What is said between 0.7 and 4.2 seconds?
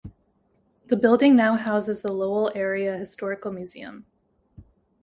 The building now houses the Lowell Area Historical Museum.